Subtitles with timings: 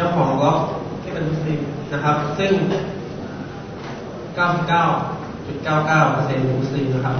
[0.00, 0.58] เจ้าของบล็อก
[1.02, 1.60] ที่เป็นมุสลิม
[1.92, 2.52] นะครับ ซึ่ง
[4.38, 7.16] 99.99%มุสลิมนะครับ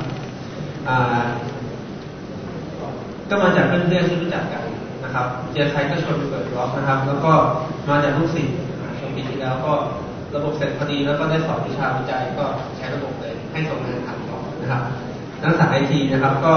[3.31, 4.65] ก็มาจากเพื่อนๆที่รู้จักกัน
[5.05, 7.33] นะครับ เจอใครก็ชวนเปิดบล็อกนะครับ แล้วก็
[7.89, 8.57] มาจากลูกศิษย์
[8.99, 9.73] ช่วงปีที่แล้วก็
[10.35, 12.45] ระบบเสร็จพอดีแล้วก็ได้สอบวิชาวิจัยก็
[12.77, 14.83] ใช้ระบบเลยให้ส่งงานถามต่อนะครับ
[15.43, 16.55] นักศึกษาไอทีนะครับก็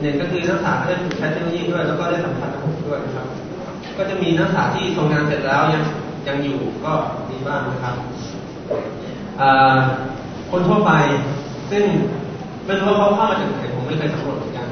[0.00, 3.26] เนี่ยก็คือนักศึกษาได้ฝึกใช้เทคโนโลยีด้วย แล้วก็ได้สัมผัสระบบด้วยนะครับ
[4.00, 5.84] ก็จะมีนักศึกษาที่ส่งานเสร็จแล้วยัง
[6.28, 6.92] ยังอยู่ก็
[7.28, 7.94] มีบ้างนะครับ
[10.50, 10.92] คนทั่วไป
[11.70, 11.84] ซึ่ง
[12.64, 14.68] ไม่รู้ว่าเขาเข้ามาจากไหนผมไม่เคยสำรวจเหมือนกัน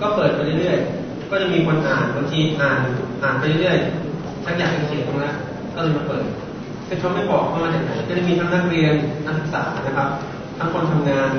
[0.00, 2.78] ก็เปิดไปเรื่อยๆ ก็จะมีคนอ่านบางทีอ่าน
[3.22, 5.34] อ่านไปเรื่อยๆชักอยากจะเขียนตรงนั้น
[5.74, 6.24] ก็เลยมาเปิด
[6.86, 8.94] แต่เขาไม่บอกเข้ามาจากไหนก็จะมีทั้งนักเรียน
[9.26, 10.08] นักศึกษานะครับ
[10.58, 11.30] ทั้งคนทำงาน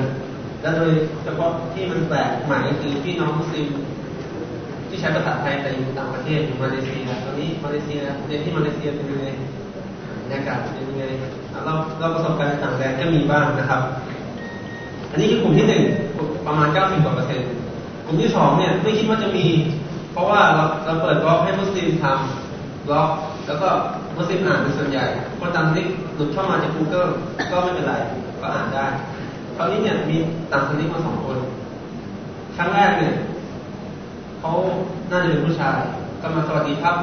[0.62, 0.92] และโดย
[1.24, 3.68] เฉพาะที่มันแปลกใหม่คือพี่น้องมุสลิม
[4.94, 9.26] ที่ใช้ภาษาไทยแต่อยู่ต่างประเทศอยู่มาเลเซียตอนนี้มาเลเซียเรียนที่มาเลเซียเป็นยังไง
[10.22, 11.04] บรรยากาศเป็นยังไง
[11.64, 13.80] เราเราประสบการณ์ต่างแดนก็มีบ้างนะครับ
[15.10, 15.82] อันนี้คือกลุ่มที่หนึ่ง
[16.46, 17.48] ประมาณ 90กว่าเปอร์เซ็นต์
[18.06, 19.46] กลุ่มที่สองเนี่ยไม่คิดว่าจะมี
[20.12, 23.08] เพราะว่าเราเราเปิดบล็อกให้มุสลิมทำบล็อก
[23.46, 23.68] แล้วก็
[24.16, 25.04] มุสลิมอ่านเป็นส่วนใหญ่
[25.38, 27.10] คนตามลิกหลุดเข้ามาจาก Google
[27.50, 27.94] ก็ไม่เป็นไร
[28.40, 28.86] ก็อ่านได้
[29.56, 30.16] คราวนี้เนี่ยมี
[30.52, 31.38] ต่างสนิกมาสองคน
[32.56, 33.14] ครั้งแรกเนี่ย
[34.46, 34.58] เขา
[35.10, 35.78] น่าจะเป็นผู้ชาย
[36.22, 36.96] ก็มาสวัสดีครับ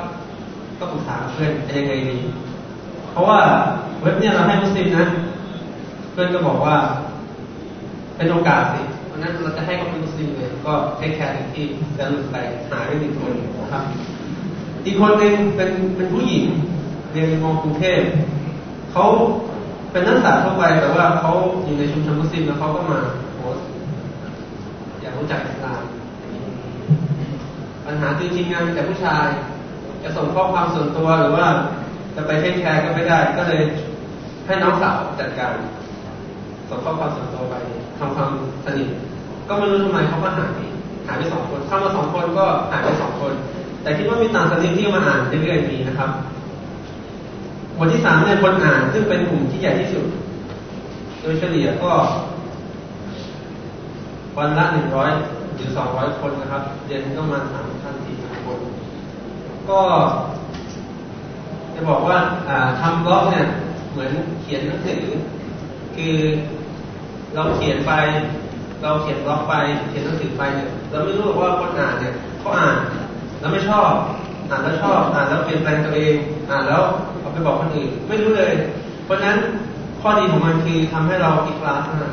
[0.79, 2.17] ก็ปรึกษาเพื่อนจะยังไงดี
[3.11, 3.39] เพราะว่า
[4.01, 5.05] เว็บเนี่ยเราให้มุสลิมนะ
[6.11, 6.75] เพื่อนก็บอกว่า
[8.15, 11.65] เป็นโอกาสสิเพราะนั้นเราจะให้เขาเป็นมุสลิมเลยก็เทคแคร์ที่
[11.97, 12.35] จะหลุดไป
[12.69, 13.83] หาได้หนึ่งคนนะครับ
[14.85, 16.45] อีกคนหนึ่งเป็นเป็นผู้หญิง
[17.11, 18.01] เรียนมกรุงเทพ
[18.91, 19.05] เขา
[19.91, 21.31] เป็นนักศึกษาทั่วไปแต่ว่าเขา
[21.65, 22.99] อยู่ในชุมชนมุสลิมแล้วเขาก็มา
[23.35, 23.57] โพส
[25.01, 25.83] อยากรู้จักอิสลาม
[27.91, 29.27] ปัญหาคือทีมงานแต่ผู้ชาย
[30.03, 31.47] จะส่งข้อความส่วนตัวหรือว่า
[32.15, 33.61] จะไปเทคแคร์ก็ไม่ได้ ก็เลย
[34.45, 35.53] ให้น้องสาวจัดการ
[36.69, 37.55] ส่งข้อความส่วนตัวไป
[37.99, 38.29] ทำความ
[38.65, 38.89] สนิท
[39.47, 40.53] ก็ไม่รู้ทำไมเขาก็หาย
[41.07, 43.33] หายไปสองคนเข้ามาสองคนก็หายไปสองคน
[43.81, 46.09] แต่คิดว่ามีต่างสนิทที่มาอ่านเรื่อยๆมีนะครับ
[47.77, 50.05] บทที่สามเนี่ยคนอ่านซึ่งเป็นกลุ่มที่ใหญ่ที่สุด
[51.21, 51.91] โดยเฉลี่ยก็
[54.37, 55.11] วันละหนึ่งร้อย
[55.61, 58.59] รือสองร้อยคนนะครับเดือนก็มาสามพันสี่พันคน
[59.69, 59.81] ก็
[61.75, 62.17] จะบอกว่า
[62.81, 63.47] ทำบล็อกเนี่ย
[63.91, 64.11] เหมือน
[64.41, 65.03] เขียนหนังสือ
[65.95, 66.15] คือ
[67.35, 67.93] เราเขียนไป
[68.81, 69.53] เราเขียนบล็อกไป
[69.89, 72.77] เขียนหนังสือไปเนี่ยเราไม่รู้ว่าคนอ่านเนี่ยเขาอ่าน
[73.39, 73.91] แล้วไม่ชอบ
[74.49, 76.15] อ่านแล้วชอบ อ่านแล้วเปลี่ยนแปลงตัวเอง
[76.49, 76.81] อ่านแล้ว
[77.19, 78.53] เอาไปบอกคนอื่น ไม่รู้เลย
[79.05, 79.39] เพราะฉะนั้น
[80.01, 82.11] ข้อดีของมันคือทำให้เราอีกคลาสนะ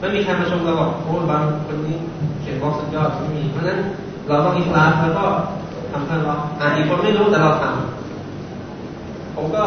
[0.00, 1.96] ไม่มีใครมาชมเราบอกโอ้บางคนนี้
[2.40, 3.80] เขียนบล็อกสุดยอดไม่มี เพราะนั้น
[4.28, 5.24] เราต้องอีกคลาสแล้วก็
[5.90, 9.62] ทำเพื่อเราอ่านอีกคนไม่รู้แต่เราทำผมก็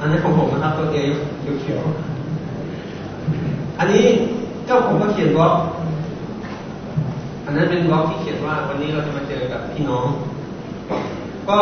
[0.00, 0.96] อันนี้ของผมนะครับตัวเอ
[1.60, 4.04] เขียวๆอันนี้
[4.66, 5.54] เจ้าผมก็เขียนบล็อก
[7.44, 10.06] อันนั้นเป็นบล็อกที่เขียนว่าวันนี้เราจะมาเจอกับพี่น้อง
[11.48, 11.58] ก็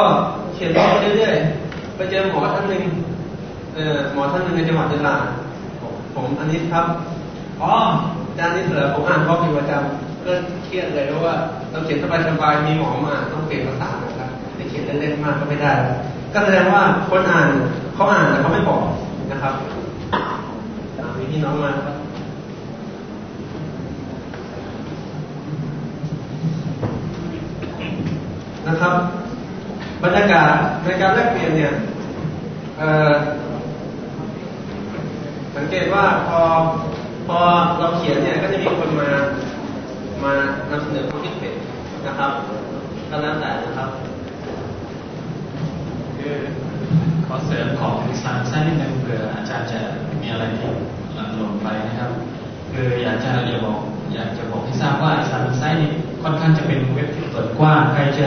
[0.54, 2.82] เขียนบล็อกเรื่อยๆไปเจอหมอท่านหนึ่ง
[3.74, 5.16] เออหมอท่านหนึ่งในจังหวัดยะลา
[6.14, 6.86] ผมอันนี้ครับ
[7.62, 7.72] อ๋อ
[8.28, 10.32] อาจารย์นี่เหรอผมอ่านบล็อกอยู่ประจำก็
[10.64, 11.34] เครียดเลยเพราะว่า
[11.70, 15.72] เราเขียนสบายๆมีหมอมาต้องเปลี่ยนภาษานะครับแต่เขียนเล่นๆมากก็ไม่ได้
[16.32, 17.48] ก็แสดงว่าคนอ่าน
[17.94, 18.82] เขาอ่านแต่เขาไม่บอก
[19.32, 19.54] นะครับ
[21.18, 21.96] มีพี่น้องมาครับ
[28.66, 28.94] นะครับ
[30.02, 30.52] บรรยากาศ
[30.84, 31.72] ในการแลกเปลี่ยนเนี่ย
[35.56, 36.38] สังเกตว่าพอ
[37.26, 37.38] พอ
[37.78, 39.08] เราเขียนเนี่ยก็จะมีคนมา
[40.24, 40.34] มา
[40.70, 41.54] นำเสนอความคิดเห็น
[42.06, 42.32] นะครับ
[43.10, 43.90] ก็แล้วแต่นะครับ
[47.26, 47.94] ขอเสริมของ
[48.24, 49.80] สามสั้นนิดนึงเผื่ออาจารย์จะ
[50.20, 50.70] มีอะไรที่
[51.14, 52.10] หลังหลงไปนะครับ
[52.72, 53.80] คืออยากจะอยากบอก
[54.14, 55.90] อยากจะบอกให้ทราบว่าสามไซต์นี้
[56.22, 58.26] ค่อนข้างจะเป็นเว็บที่เปิดกว้างใครจะ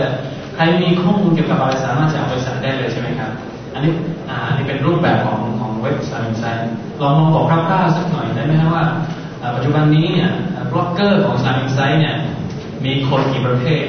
[0.55, 3.31] ใครมีข้อมูลเกี่ยวกับอะไรสามารถจะเอาไปใส่ได้เลยใช่ไหมครับ
[3.73, 3.91] อันนี้
[4.29, 5.39] อ่าอันนี้เป็นรูปแบบของ
[5.83, 6.69] เว็บไซต์
[7.01, 8.85] ลองลองบอกคร่าวๆสักหน่อยได้ไหมครับว่า
[9.55, 10.31] ปัจจุบันนี้เนี่ย
[10.71, 12.15] บล็อกเกอร์ของสามไซต์เนี่ย
[12.85, 13.85] มีคนกี่ประเภท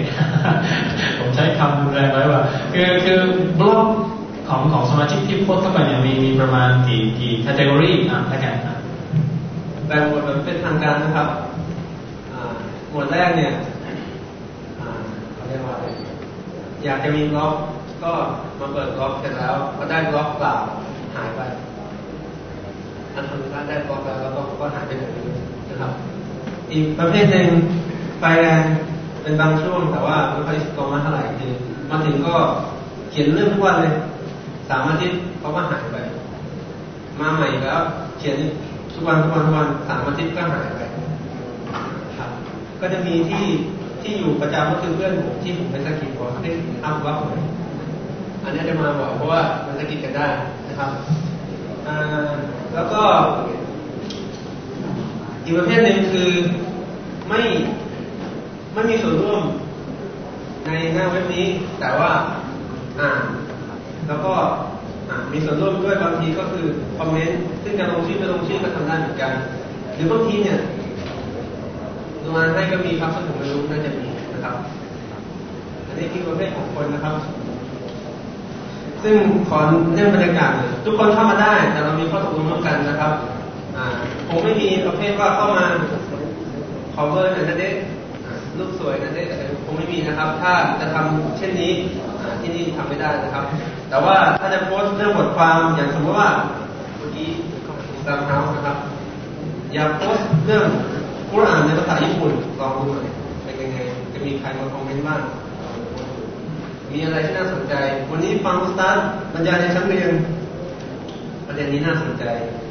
[1.19, 2.43] ผมใช้คำแรงไว้ว่า
[2.73, 3.21] คือคือ
[3.61, 3.87] บล็อก
[4.49, 8.55] ของของสมาชิกที่โพสต์เข้าไปเนี่ยมีมีประมาณกี่กี่ categoryะแล้วกัน
[9.87, 11.29] แบ่งหมวดแบบเป็นทางการนะครับ
[12.91, 13.53] หมวดแรกเนี่ย
[15.35, 15.77] เขาเรียกว่า
[16.85, 17.53] อยากจะมีบล็อก
[18.05, 18.13] ก็
[18.59, 20.55] มาเปิดบล็อกเสร็จแล้วพอได้บล็อกเปล่า
[21.15, 21.41] หายไป
[23.29, 25.11] ทำการได้บล็อกแล้วแล้วก็ก็หายไปเลย
[25.71, 25.93] นะครับ
[26.71, 27.49] อีกประเภทหนึ่ง
[28.21, 28.63] ไฟแรง
[29.23, 31.53] เป็นบางช่วง แต่ว่าไม่ค่อยตรงมาเท่าไหร่คือ
[31.91, 32.35] มาถึงก็
[33.11, 33.95] เขียนเรื่องทุกวันเลย
[34.69, 35.97] สามอาทิตย์เขาก็หายไป
[37.21, 37.81] มาใหม่แล้ว
[38.19, 38.37] เขียน
[38.93, 40.83] ทุกวันทุกวันทุกวันสามอาทิตย์ก็หายไป
[42.19, 42.31] ครับ
[42.81, 43.47] ก็จะมีที่
[44.03, 46.51] ที่อยู่ประจำก็คือเพื่อนผมที่ผมไปสกิดบอกให้
[46.85, 47.31] อัพว่าผม
[48.45, 50.27] อันนี้จะมาบ่อยเพราะว่ามันสกิดกันได้
[50.69, 50.91] นะครับ
[52.75, 53.03] แล้วก็
[55.45, 56.31] อีกประเภทหนึ่งคือ
[57.29, 57.41] ไม่
[58.75, 59.43] ไม่มีส่วนร่วม
[60.67, 61.47] ในหน้าเว็บนี้
[61.81, 62.11] แต่ว่า
[63.01, 63.23] อ่าน
[64.09, 64.33] แล้วก็
[65.33, 66.65] มีส่วนร่วมด้วยบางทีก็คือ
[66.99, 69.33] คอมเมนต์ซึ่งจะลงชื่อไม่ลงชื่อก็ทำได้เหมือนกัน
[69.95, 70.59] หรือบางทีเนี่ย
[72.23, 74.55] ดูงานให้ก็มีครับซึ่งผมไม่รู้น่าจะมีนะครับ
[75.87, 77.15] อันนี้คือประเภทของคนนะครับ
[79.05, 79.17] ซึ่ง
[79.49, 79.59] ขอ
[79.95, 83.13] เรื่องบรรยากาศหน่อยทุกคนเข้ามาได้ แต่เรามีข้อตกลงร่วมกันนะครับ
[83.77, 83.87] อ่า
[84.29, 85.65] ผมไม่มีประเภทว่าเข้ามา
[86.95, 87.75] cover หนันเด็ก
[88.59, 91.73] รูปสวยนั่นเด็กอะไรคงไม่มีนะครับ ถ้าจะทำเช่นนี้
[92.41, 93.45] ที่นี่ทำไม่ได้นะครับ
[93.91, 96.31] แต่ว่าถ้าจะโพสต์เรื่องบทความอย่างสมมติว่า
[96.99, 97.29] เมื่อกี้
[98.07, 98.77] ตามเฮาส์นะครับ
[99.75, 100.65] อยากโพสต์เรื่อง
[101.31, 103.09] กุรอานในภาษาญี่ปุ่นลองดูหน่อย
[103.45, 103.79] เป็นยังไง
[104.13, 105.21] จะมีใครมาคอมเมนต์บ้าง
[106.93, 107.75] มีอะไรที่น่าสนใจ
[108.11, 109.05] วันนี้ฟังอุสตาร์
[109.35, 110.11] บรรยายในชั้นเรียน
[111.47, 112.25] ประเด็นนี้น่าสนใจ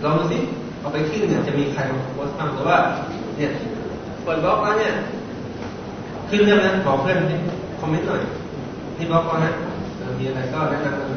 [0.03, 0.37] ลองดูสิ
[0.79, 2.77] เอาไปขึ้นเนี่ยจะมีใครมาโพสต์บ้างหรือว่า
[3.37, 3.51] เนี่ย
[4.23, 4.93] เปิดบล็อกแล้วเนี่ย
[6.29, 7.17] ขึ้นเรื่องนั้นขอเพื่อน
[7.79, 8.21] คอมเมนต์หน่อย
[8.95, 9.53] ที่บล็อกก่อนนะ
[10.19, 11.09] มีอะไรก็แนะนำกัน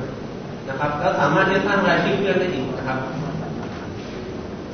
[0.68, 2.98] นะครับ แล้วสามารถที่จะสร้างรายชื่อเพื่อนได้อีกนะครับ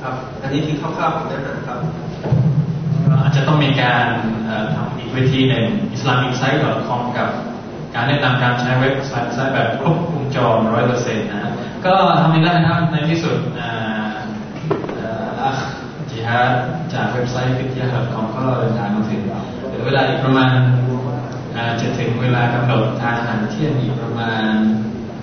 [0.01, 1.79] ครับ อันนี้คือคร่าวๆของเนื้อหาครับ
[3.21, 4.05] อาจจะต้องมีการ
[4.75, 5.65] ทำอีกเวทีหนึ่ง
[5.95, 7.29] islamicsite.com กับ
[7.95, 11.51] การแนะนำการใช้เว็บไซต์แบบครบวงจรร้อยเปอร์เซ็นต์นะ
[11.85, 13.71] ก็ทำได้นะครับในที่สุดอ่า
[14.99, 15.51] อ่ออะ
[16.09, 16.39] จิฮา
[16.93, 20.53] จากเว็บไซต์ฟิตยา .com ก็เดินทางมาถึงเหลือเวลาอีกประมาณ
[21.55, 24.51] อ่าจะถึงเวลากำหนดทานอาหารเที่ยงอีกประมาณ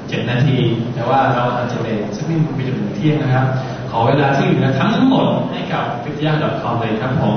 [0.09, 0.59] เจ็ดนาที
[0.95, 3.47] แต่ว่าเราอาจจะเลทสักนิดไปจนถึงเที่ยงนะครับ
[3.91, 6.33] ขอเวลาที่เหลือทั้งหมดให้กับฟิตยา
[6.63, 7.37] .com เลยครับผม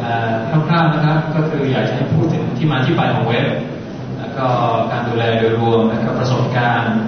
[0.00, 0.32] อ่อ
[0.68, 3.46] คร่าวๆนะครับ ก็คืออยากจะให้พูดถึงที่มาที่ไปของเว็บ
[4.38, 4.48] ก็
[4.92, 6.98] การดูแลโดยรวมแล้วก็ประสบการณ์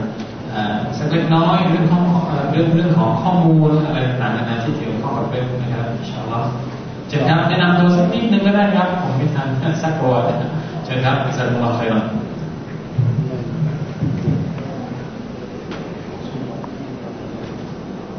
[0.98, 2.04] สักเล็กน้อยเรื่องของ
[2.50, 6.50] เรื่องเรื่องของข้อมูลอะไรต่างๆที่เกี่ยวข้องกับเว็บนะครับอินชาลลอฮ์
[7.08, 10.50] เชิญครับแนะนำตัวสักนิดนึงก็ได้ครับ ผมม่ทันสักตัน
[10.84, 12.04] เชิครับอิสลามเราใครบ้าง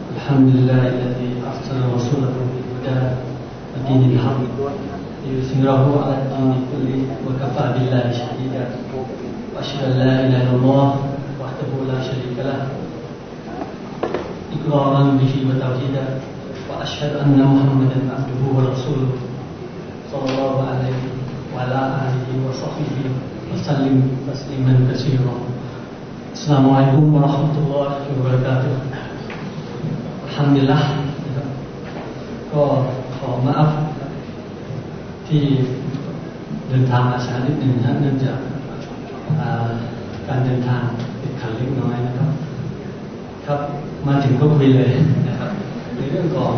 [0.09, 2.35] อัลฮัมดุลิลลาฮิลลาฮิอัลลอฮ์ซุลลอฮ์
[2.85, 2.97] ดะ
[3.88, 4.38] ดีนิลฮัม
[5.24, 8.63] ليثمره على الدين كله وكفى بالله شهيدا.
[9.56, 10.86] وأشهد أن لا إله إلا الله
[11.42, 12.60] وحده لا شريك له.
[14.56, 16.06] إقرارا به وتوحيدا.
[16.69, 19.12] وأشهد أن محمدا عبده ورسوله
[20.12, 21.00] صلى الله عليه
[21.54, 22.98] وعلى آله وصحبه
[23.54, 23.95] وسلم
[24.31, 25.36] تسليما كثيرا.
[26.33, 28.74] السلام عليكم ورحمة الله وبركاته.
[30.27, 30.81] الحمد لله.
[32.54, 32.63] ก็
[33.18, 33.71] ขอมาอัพ
[35.29, 35.45] ที่
[36.69, 38.37] เดินทางมาช้านิดหนึ่งนะเนื่องจาก
[40.27, 40.81] การเดินทาง
[41.21, 42.29] ติดขัดเล็กน้อยนะครับ
[43.45, 43.59] ครับ
[44.07, 44.91] มาถึงก็คุยเลย
[45.29, 45.51] นะครับ
[45.95, 46.53] ในเรื่องของ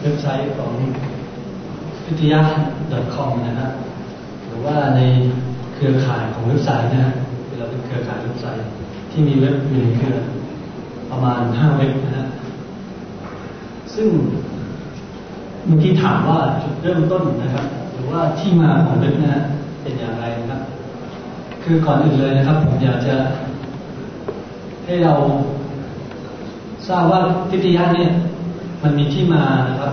[0.00, 0.72] เว็บไซต์ของ
[2.06, 2.42] วิทยา
[3.14, 3.72] .com นะครับ
[4.46, 5.00] หรือว่าใน
[5.74, 7.14] เครือข่ายของเว็บไซต์นะฮะ
[7.58, 8.66] เราเป็นเครือข่ายเว็บไซต์
[9.10, 10.16] ที่มีเว็บอยู่ในเครือ
[11.10, 12.26] ประมาณ5เว็บนะฮะ
[13.94, 14.08] ซึ่ง
[15.66, 17.66] เมื่อกี้ถามว่าจุดเริ่มต้นนะครับ
[17.96, 19.42] หรือว่าที่มาของเว็บนะ
[19.82, 20.60] เป็นอย่างไรนะครับ
[21.62, 23.14] คือก่อนอื่นเลยนะครับ ผมอยากจะ
[24.84, 25.14] ให้เรา
[26.88, 28.10] ทราบว่าทิฏฐิยะเนี่ย
[28.82, 29.92] มันมีที่มานะครับ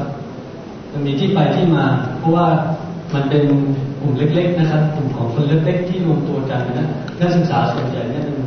[0.91, 1.83] มันมีที่ไปที่มา
[2.19, 2.48] เพราะว่า
[3.13, 3.43] มันเป็น
[4.01, 6.88] กลุ่มเล็ก ๆ นะครับ กลุ่มของคนเล็กๆที่รวมตัวกันนะ
[7.19, 8.38] นักศึกษาส่วนใหญ่เนี่ยเป็น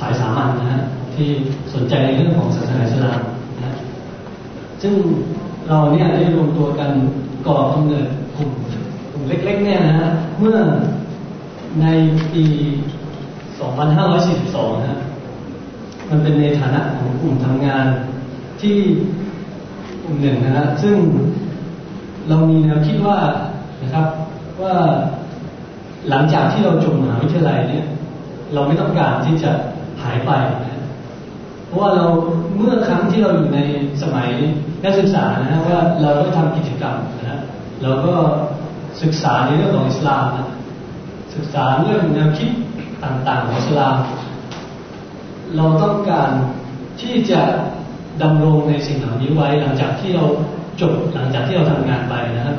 [0.00, 0.82] สายสามัญนะฮะ
[1.14, 1.28] ที่
[1.74, 3.20] สนใจในเรื่องของศาสนาอิสลาม
[3.56, 3.76] นะ
[4.82, 4.94] ซึ่ง
[5.68, 6.90] เราเนี่ยได้รวมตัวกัน
[7.46, 8.50] ก่อกำเนิดกลุ่ม
[9.18, 10.08] ลุ่มเล็ก ๆ เนี่ยนะฮะ
[10.38, 10.58] เมื่อ
[11.80, 11.86] ใน
[12.32, 12.44] ปี
[13.62, 15.00] 2542นะฮะ
[16.10, 17.86] มันเป็นในฐานะของกลุ่มทำงาน
[18.60, 18.76] ที่
[20.04, 20.96] กลุ่มหนึ่งนะฮะซึ่ง
[22.28, 23.18] เรามีแนวคิดว่า
[23.82, 24.06] นะครับ
[24.62, 24.74] ว่า
[26.08, 27.84] หลังจากที่เราจบมหาวิทยาลัยเนี่ย
[28.54, 29.50] เราไม่ต้องการที่จะ
[30.02, 30.30] หายไป
[30.62, 30.82] นะ
[31.66, 32.04] เพราะว่าเรา
[32.56, 33.60] เมื่อครั้งที่เราอยู่ใน
[34.02, 34.28] สมัย
[34.84, 37.40] นักศึกษานะฮะว่าเราได้ทำกิจกรรมนะฮะ
[37.82, 38.14] เราก็
[39.02, 40.48] ศึกษาในเรื่องของอิสลามนะ
[41.34, 42.50] ศึกษาเรื่องแนวคิด
[43.04, 43.96] ต่างๆ ของอิสลาม
[45.56, 46.30] เราต้องการ
[47.00, 47.40] ที่จะ
[48.22, 50.24] ดำรงในสิ่งเหล่านี้ไว้หลังจากที่เรา
[50.80, 52.56] จบหลังจากที่เราทำงานไปนะครับ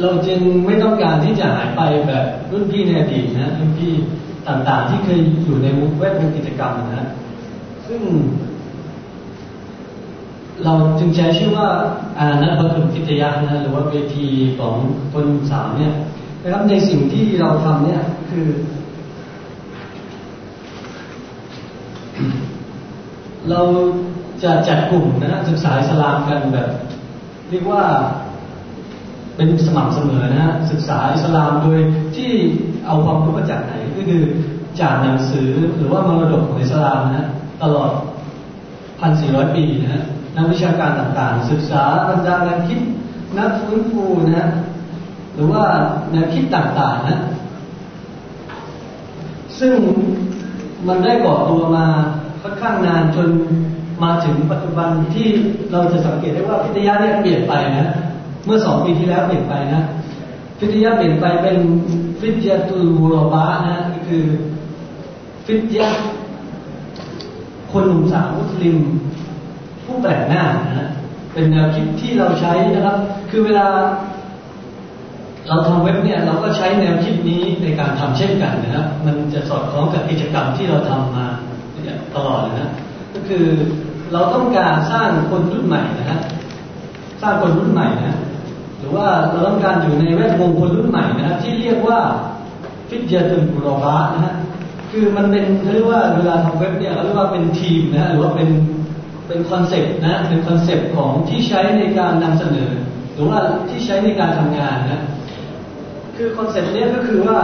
[0.00, 3.92] เราจึงไม่ต้องการที่จะหายไปแบบรุ่นพี่ในอดีตนะรุ่นพี่
[4.48, 7.08] ต่างๆ ที่เคยอยู่ในวงแวดวงกิจกรรมนะ
[7.88, 8.02] ซึ่ง
[10.62, 11.68] เราจึงใช้ชื่อว่า
[12.18, 14.74] อานับตุกิตยะนะหรือว่าเวทีของ
[15.12, 15.94] คนสาวเนี่ย
[16.42, 18.48] นะครับในสิ่งที่เราทำเนี่ยคือ
[23.50, 23.60] เรา
[24.42, 26.68] จะจัดกลุ่มนะศึกษาสลามกันแบบ
[27.50, 27.82] เรียกว่า
[29.36, 31.78] เป็นสม่ำเสมอนะฮะศึกษาอิสลามโดย
[32.16, 32.32] ที่
[32.86, 34.22] เอาความรู้มาจากไหนก็คือ
[34.80, 37.28] จากหนังสือหรือว่ามรดกของอิสลามนะ
[37.62, 37.90] ตลอด
[39.00, 40.04] พันสี่ร้อยปีนะฮะ
[40.36, 42.80] นักวิชาการต่างๆ ศึกษาบรรดานักคิด
[43.38, 44.48] นักฟื้นฟูนะ
[45.34, 45.64] หรือว่า
[46.10, 47.20] แนวคิดต่างๆนะ
[49.60, 49.76] ซึ่ง
[50.86, 51.86] มันได้ก่อตัวมา
[52.42, 53.28] ค่อนข้างนานจน
[54.02, 55.28] มาถึงปัจจุบันที่
[55.72, 57.86] เราจะสังเกตได้ว่าพิทยาเนี่ยเปลี่ยนไปนะ
[58.44, 59.82] เมื่อสองปีที่แล้วเปลี่ยนไปนะ
[60.58, 61.58] ฟิทยาเปลี่ยนไปเป็น
[62.20, 64.24] ฟิทยาตุลบูรบะนะก็คือ
[65.46, 65.88] ฟิทยา
[67.72, 68.76] คนหนุ่มสาวมุสลิม
[69.94, 70.90] ผู้แปลกหน้านะ
[71.32, 72.96] เป็นแนวคิดที่เราใช้นะครับ
[73.30, 73.66] คือเวลา
[75.48, 81.26] เราทำเว็บเนี่ยเราก็ใช้แนวคิดนี้ในการทำเช่นกันนะครับมันจะสอดคล้องกับกิจกรรมที่เราทำมา
[82.14, 82.70] ตลอดเลยนะ
[83.14, 83.44] ก็คือ
[84.12, 86.20] เราต้องการสร้างคนรุ่นใหม่นะฮะ
[87.22, 88.16] สร้างคนรุ่นใหม่นะ
[88.78, 91.98] หรือว่าเราต้องการอยู่ในแวดวงคนรุ่นใหม่นะที่เรียกว่า
[92.88, 94.34] فتية غرباء นะฮะ
[94.90, 98.48] คือมันเป็นเรียกว่าเวลาทำเว็บเนี่ยเรียกว่าเป็นทีมนะหรือว่าเป็น
[99.26, 102.70] เป็นคอนเซปต์นะเป็นคอนเซปต์ของที่ใช้ในการนำเสนอ
[103.14, 103.38] หรือว่า
[103.68, 105.02] ที่ใช้ในการทำงานนะ
[106.16, 107.38] คือคอนเซปต์นี้ก็คือว่า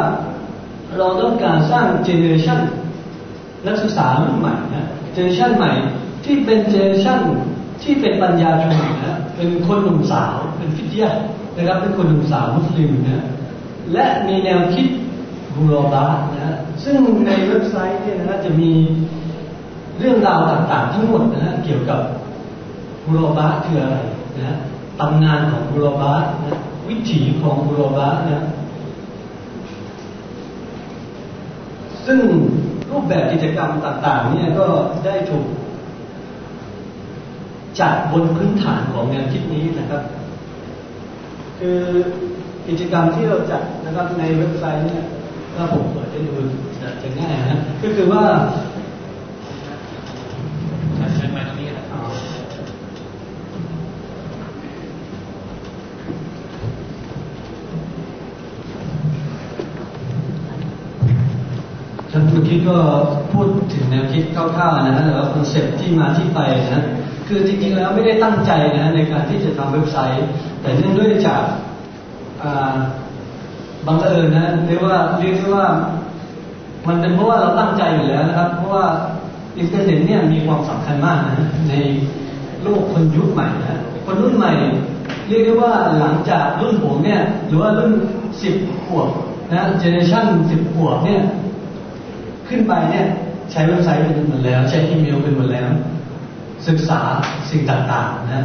[0.99, 2.61] เราต้องการสร้างเจเนอเรชัน
[3.67, 5.73] นักศึกษารุ่นใหม่นะเจเนอเรชันใหม่
[6.25, 7.19] ที่เป็นเจเนอเรชัน
[7.83, 11.11] ที่เป็นปัญญาชนนะเป็นคนหนุ่มสาวเป็น فتية
[11.57, 13.27] นะครับเป็นคนหนุ่มสาวมุสลิมนะ
[13.93, 14.87] และมีแนวคิด
[15.55, 18.73] บูรบานะซึ่งในเว็บไซต์เนี่ยนะจะมี
[20.01, 22.01] เรื่องราวต่างๆ ทั้งหมดนะเกี่ยวกับ
[23.07, 23.99] บูโรบาคืออะไร
[24.39, 24.57] นะ
[25.01, 26.13] ตำนานของบูโรบา
[26.45, 28.45] นะวิถีของบูโรบานะ
[32.07, 32.21] ซึ่ง
[32.91, 34.67] รูปแบบกิจกรรมต่างๆ เนี่ยก็
[35.05, 35.47] ได้ถูก
[37.81, 40.03] จัดบนพื้นฐานของแนวคิดนี้นะครับ
[41.59, 41.79] คือ
[42.67, 45.05] กิจกรรมที่เราจัดนะครับในเว็บไซต์เนี่ย
[45.55, 46.35] ถ้าผมเปิดให้ดู
[47.03, 48.23] จะง่ายนะก็คือว่า
[51.15, 51.85] เชิญมาตรงนี้นะ
[62.51, 62.79] ท่านเมื่ก็
[63.33, 66.41] พูดถึงแนวคิดคร่าวๆนะฮะหรือว่าคอนเซ็ปต์ที่มาที่ไป
[66.73, 66.85] นะ
[67.29, 70.27] คือจริงๆแล้วไม่ได้ตั้งใจนะในการที่จะทำเว็บไซต์
[70.61, 71.43] แต่เนื่องด้วยจาก
[73.87, 75.67] บังเอิญนะเรียกว่าเรียกได้ว่า
[76.89, 78.87] มันเป็นเพราะว่าเราตั้งใจอยู่แล้วนะครับ เพราะว่า
[79.59, 81.75] อินเทอร์เน็ตเนี่ยมีความสำคัญมากนะใน
[82.63, 84.53] โลกคนยุคใหม่นะคนรุ่นใหม่
[85.29, 87.93] เรียกได้ว่าหลังจากรุ่นผมเนี่ยหรือว่ารุ่น
[88.43, 88.55] สิบ
[88.87, 89.09] ขวบ
[89.53, 91.21] นะเจเนอเรชั่นสิบขวบเนี่ย
[92.51, 93.07] ขึ้นไปเนี่ย
[93.53, 95.69] ใช้เว็บไซต์เป็นหมดแล้ว ใช้อีเมลเป็นหมดแล้ว
[96.69, 97.01] ศึกษา
[97.51, 98.45] สิ่งต่างๆนะ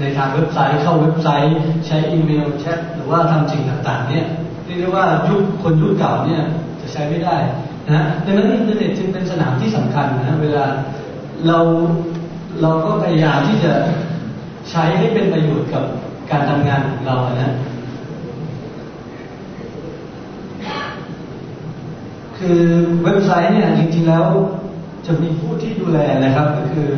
[0.00, 1.56] ในทางเว็บไซต์เข้าเว็บไซต์
[1.86, 4.26] ใช้อีเมลแชทหรือว่าทำสิ่งต่างๆ เนี่ย
[4.64, 6.42] เรียกได้ว่ายุคคนยุคเก่าเนี่ย
[6.80, 7.36] จะใช้ไม่ได้
[7.90, 10.64] นะดังนั้นอินเทอร์เน็ตจึงเป็นสนามที่สำคัญนะเวลา
[11.46, 11.58] เรา
[12.62, 13.72] เราก็พยายามที่จะ
[14.70, 15.84] ใช้ให้เป็นประโยชน์กับ
[16.30, 17.52] การทำงานของเรานะ
[22.38, 22.60] คือ
[23.04, 24.26] เว็บไซต์เนี่ยจริงๆแล้ว
[25.06, 26.90] จะมีผู้ที่ดูแลนะครับ ก็คือ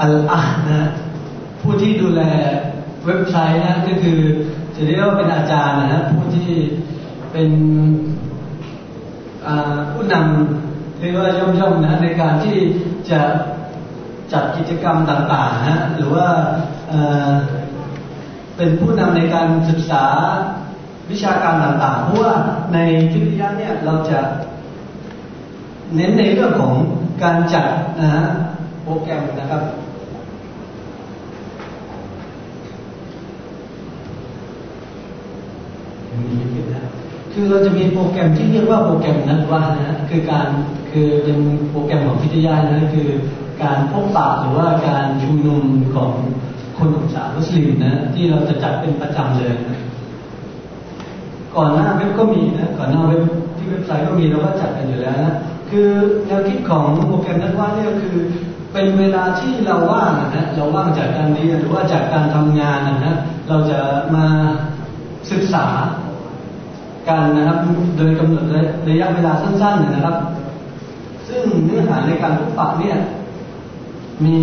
[0.00, 0.80] อัลอานะ
[1.60, 2.22] ผู้ที่ดูแล
[3.06, 4.18] เว็บไซต์นะก็คือ
[4.74, 6.50] จะเรียกว่าเป็นอาจารย์นะผู้ที่
[7.32, 7.50] เป็น
[9.92, 12.56] ผู้นำเรียกว่าย่อมๆนะในการที่
[13.10, 13.20] จะ
[14.32, 16.26] จัดกิจกรรมต่างๆนะหรือว่า
[18.56, 20.04] เป็นผู้นำในการศึกษา
[21.10, 22.34] วิชาการต่างๆ เพราะว่า
[22.72, 22.78] ใน
[23.12, 24.18] ทิทยาเนี่ยเราจะ
[25.94, 26.74] เน้นในเรื่องของ
[27.22, 27.66] การจัด
[28.00, 28.24] นะฮะ
[28.82, 29.62] โปรแกรมนะครับ
[37.32, 40.48] คือเราจะมีโปรแกรมที่เรียกว่าโปรแกรมนัดว่านะคือการ
[40.90, 41.38] คือเป็น
[41.70, 43.08] โปรแกรมของพิทยานะคือ
[43.62, 45.62] การพบปะหรือว่าการชุมนุม
[45.94, 46.12] ของ
[46.78, 49.78] คนของสาวมุสลิมนะที่เราจะจัดเป็นประจำเลยนะ
[51.56, 53.22] ก่อนหน้าเว็บก็มีนะก่อนหน้าเว็บ
[53.56, 55.34] ที่เว็บไซต์ก็มีเราก็จัดกันอยู่แล้วนะ
[55.70, 55.88] คือ
[56.26, 58.16] แนวคิดของโปรแกรมนัดว่าเนี่ยคือ
[58.72, 63.16] เป็นเวลาที่เราว่างนะเราว่างจากการเรียนหรือว่าจากการทำงานนะ
[63.48, 63.78] เราจะ
[64.14, 64.26] มา
[65.30, 65.66] ศึกษา
[67.08, 67.58] กันนะครับ
[67.96, 68.44] โดยกำหนด
[68.88, 70.16] ระยะเวลาสั้นๆนะครับ
[71.28, 72.96] ซึ่งเนื้อหาในการพบปะเนี่ย
[74.24, 74.36] มี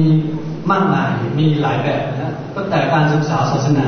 [0.72, 1.10] มากมาย
[1.40, 3.88] มีหลายแบบนะตั้งแต่การศึกษาศาสนา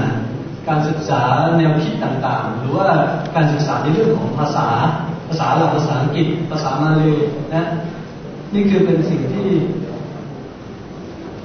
[0.67, 1.21] การศึกษา
[1.57, 2.87] แนวคิดต่างๆ หรือว่า
[3.35, 4.67] การศึกษาในเรื่องของภาษา
[5.29, 7.15] ภาษาหลักภาษาอังกฤษ ภาษามาเลย
[7.53, 7.65] นะ
[8.53, 9.49] นี่คือเป็นสิ่งที่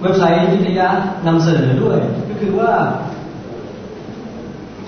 [0.00, 0.88] เว็บไซต์วิทยา
[1.26, 1.98] นำเสนอด้วย
[2.28, 2.72] ก็คือว่า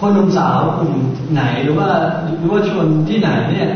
[0.01, 0.95] คนหนุ่มสาวกลุ่ม
[1.33, 1.89] ไหนหรือว่า
[2.39, 3.71] หรือว่าชนที่ไหนเนี่ย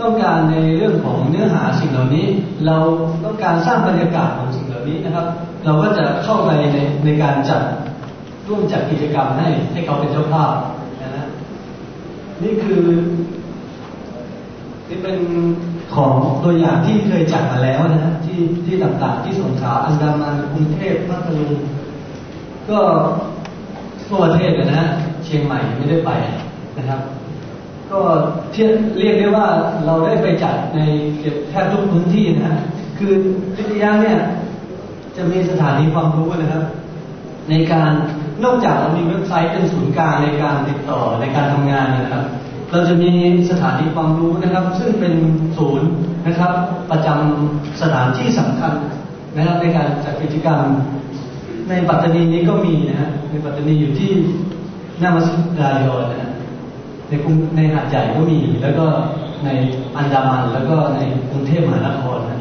[0.00, 2.26] ต้องการในเรื่องของเนื้อหาสิ่งเหล่านี้
[2.66, 2.76] เรา
[3.24, 5.26] ต้องการสร้างบรรยากาศของสิ่งเหล่านี้นะครับ
[5.64, 7.62] เราก็จะเข้าไปในในการจัด
[8.48, 10.52] ร่วมจัดกิจกรรมให้ให้เขาเป็นเจ้าภาพ
[11.02, 11.24] นะฮะ
[12.42, 12.84] นี่คือ
[14.88, 15.18] นี่เป็น
[15.94, 21.52] ของตัวอย่างที่เคยจัดมาแล้วนะที่ที่ต่างๆ ที่สงขลาอันดามันกรุงเทพพัทลุง
[22.70, 22.78] ก็
[24.06, 24.88] ทั่วประเทศนะฮะ
[25.24, 26.10] เชียงใหม่ไม่ได้ไป
[26.78, 27.00] นะครับ
[27.90, 28.00] ก็
[28.52, 29.46] เทียบเรียกได้ว่า
[29.86, 30.80] เราได้ไปจัดใน
[31.18, 32.60] เกือบแทบทุกพื้นที่นะฮะ
[32.98, 33.12] คือ
[33.56, 34.18] วิทยาเนี่ย
[35.16, 36.64] จะมีสถานีความรู้นะครับ
[37.50, 37.90] ในการ
[38.44, 42.24] นอกจากเรามีเว็บไซต์เป็นศูนย์กลางในการติดต่อในการทำงานนะครับ
[42.70, 43.10] เราจะมี
[43.50, 45.14] สถานีความรู้นะครับ ซึ่งเป็น
[45.56, 45.88] ศูนย์
[46.26, 46.52] นะครับ
[46.90, 48.74] ประจำสถานที่สำคัญ
[49.36, 50.60] นะครับในการจัดกิจกรรม
[51.68, 54.10] ในปัตตานีนี้ก็มีนะฮะในปัตตานีอยู่ที่
[55.00, 56.30] หน้ามัสยิดรายอนนะฮะ
[57.08, 58.86] ในกรุงในหาดใหญ่ก็มีแล้วก็
[59.44, 59.48] ใน
[59.96, 62.40] อันดามันแล้วก็ในกรุงเทพมหานครนะ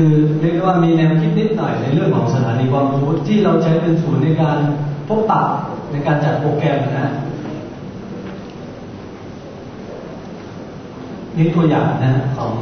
[0.00, 4.58] คือเรียกว่ามีแนวคิดนิดหน่อยในเรื่องของสถานีความรู้ที่เราใช้เป็นศูนย์ในการ
[5.08, 5.42] พบปะ
[5.92, 7.12] ในการจัดโปรแกรมนะ
[11.36, 12.52] นี่ตัวอย่างนะของ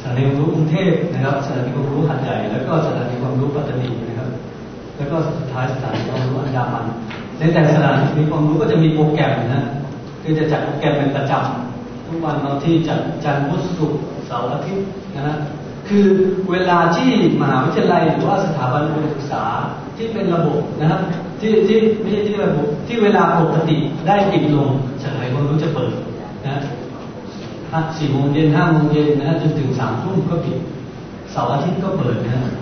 [0.00, 4.28] สถานีความรู้กรุงเทพนะครับสถานีความรู้หัดใหญ่แล้วก็สถานีความรู้ปัตตานีนะครับ
[4.96, 6.84] แล้วก็สุดท้ายสถานีความรู้อันดามัน
[7.38, 9.64] ในแต่สถานีความรู้ก็จะมีโปรแกรมนะ
[10.22, 15.36] คือจะจัดโปรแกรมเป็นประจำทุกวันบางที่จัดจันทร์พุธศุกร์เสาร์อาทิตย์นะฮะ
[15.88, 16.06] คือ
[16.50, 19.44] เวลาที่มหาวิทยาลัยหรือว่าสถาบันอุดมศึกษา
[19.96, 21.00] ที่เป็นระบบนะครับ
[21.40, 24.70] ที่ที่ไม่ใช่ที่ระบบที่เวลาปกติได้ปิดลง
[25.02, 25.92] สถานีความรู้จะเปิด
[26.46, 26.58] นะ
[27.96, 30.58] สี่โมงเย็นห้าโมงเย็นนะจนถึงสามทุ่มก็ปิด
[31.32, 32.52] เสาร์อาทิตย์ก็เปิดนะ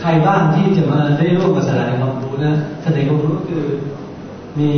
[0.00, 3.64] ใครบ้างที่จะมาได้ร่วมกับสถานีความรู้นะสถานีความรู้คือ
[4.58, 4.70] มี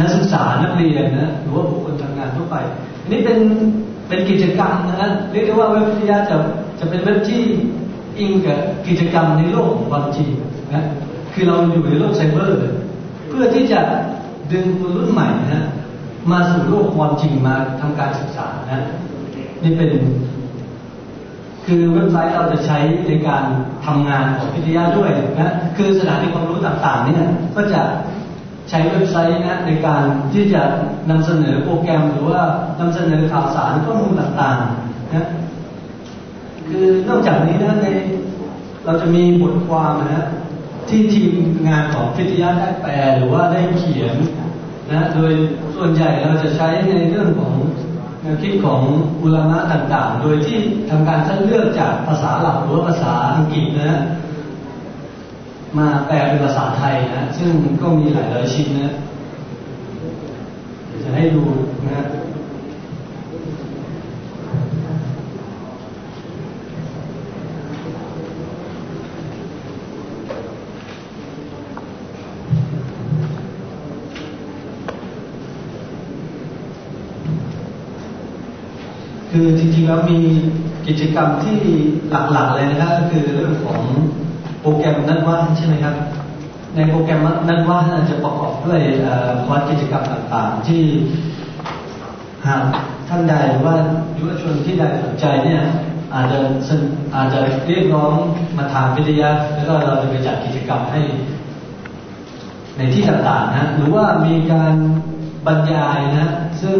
[0.00, 2.56] นักศึกษานักเรียนนะหรือว่าบุคคลทำงานทั่วไป
[3.02, 3.38] อันนี้เป็น
[4.10, 6.36] เป็นกิจกรรมนะฮะเรียกได้ว่าเว็บวิทยาจะ
[6.78, 7.42] จะเป็นเว็บที่
[8.18, 10.28] อิงกับกิจกรรมในโลกของความจริง
[10.74, 10.84] นะ
[11.32, 12.60] คือเราอยู่ในโลกไซเบอร์
[13.28, 13.80] เพื่อที่จะ
[14.52, 15.64] ดึงคนรุ่นใหม่นะ
[16.30, 18.82] มาสู่โลกความจริงมาทำการศึกษานะ
[19.62, 19.90] นี่เป็น
[21.66, 23.44] คือเว็บไซต์เราจะใช้ในการ
[23.86, 27.16] ทำงานของวิทยาด้วยนะคือสถานีความรู้ต่างๆเนี่ย
[27.56, 27.80] ก็จะ
[28.70, 30.02] ใช้เว็บไซต์นะในการ
[30.32, 30.62] ที่จะ
[31.10, 32.40] นำเสนอโปรแกรมหรือว่า
[32.80, 35.28] นำเสนอข่าวสารข้อมูลต่างๆนะ
[36.68, 37.86] คือนอกจากนี้นะใน
[38.84, 40.26] เราจะมีบทความนะ
[40.88, 41.32] ที่ทีม
[41.68, 44.14] งานของวิทยาได้แปลหรือว่าได้เขียน
[44.92, 45.32] นะโดย
[45.76, 47.54] ส่วนใหญ่เราจะใช้ในเรื่องของ
[48.22, 48.80] แนวคิดของ
[49.22, 50.58] อุลามะต่างๆ โดยที่
[50.90, 54.00] ทำการคัดเลือกจากภาษาหลักหรือว่าภาษาอังกฤษนะ
[55.78, 58.94] มาแปลเป็นภาษาไทยนะ ซึ่งก็มีหลายร้อยชิ้นนะ
[61.04, 61.42] จะให้ดู
[61.86, 62.04] นะ
[79.30, 80.18] คือจริงๆแล้วมี
[80.86, 81.56] กิจกรรมที่
[82.32, 83.82] หลักๆเลยนะครับก็คือเรื่องของ
[84.60, 85.94] โปรแกรมนัดว่าใช่ไหมครับ
[86.74, 87.78] ในโปรแกรมนัดว่า
[88.10, 88.80] จะประกอบด้วย
[89.44, 90.82] คอร์สกิจกรรมต่างๆ ที่
[92.46, 92.62] หาก
[93.08, 93.76] ท่านใดหรือว่า
[94.18, 95.62] ยุวชนที่ใดสนใจเนี่ย
[96.14, 96.38] อาจจะ
[97.14, 98.12] อาจจะเรียกร้อง
[98.56, 101.00] มาทางวิทยาแล้วก็เราจะไปจัดกิจกรรมให้
[102.76, 104.74] ในที่ต่างๆนะหรือว่ามีการ
[105.46, 106.26] บรรยายนะ
[106.62, 106.78] ซึ่ง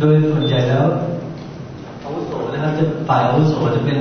[0.00, 0.86] โดยส่วนใหญ่แล้ว
[2.04, 3.98] อาวุโสนะครับจะฝ่ายอาวุโสจะเป็น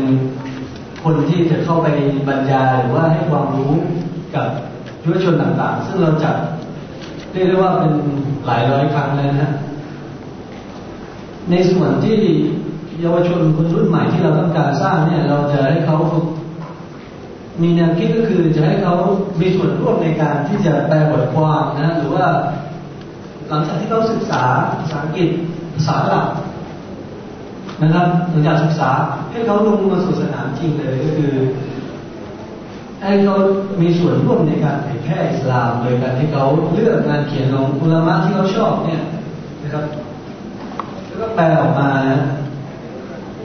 [1.04, 1.88] คนที่จะเข้าไป
[2.28, 3.74] บรรยายหรือว่าให้ความรู้
[4.36, 4.48] กับ
[5.04, 6.36] ยุวชนต่างๆ ซึ่งเราจัด
[7.32, 7.94] เรียกได้ว่าเป็น
[8.46, 9.52] หลายร้อยครั้งเลยนะ
[11.52, 12.18] ในส่วนที่
[13.02, 15.98] เยาวชนคนรุ่นใหม่ที่เราต้องการสร้างเนี่ย เราจะให้เขา
[17.62, 18.96] มีแนวคิดก็คือจะให้เขา
[19.40, 22.28] มีส่วนร่วมในการที่จะแปลบทความนะ หรือว่า
[23.48, 24.44] หลังจากที่เขาศึกษา
[24.80, 25.30] ภาษาอังกฤษ
[25.76, 26.28] ภาษาหลัก
[27.82, 28.92] นะครับหลังจากศึกษา
[29.32, 31.34] ให้เขาลงมาสู่สนามจริงเลยก็คือ
[33.02, 33.36] ให้เขา
[33.82, 39.02] มีส่วนร่วมในการเผยแพร่อิสลามโดยการที่เขาเลือกงานเขียนของอุลามะที่เขาชอบเนี่ย
[39.64, 39.84] นะครับ
[41.06, 41.90] แล้วก็แปลออกมา